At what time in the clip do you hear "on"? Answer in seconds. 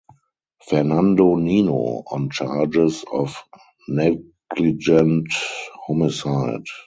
2.09-2.31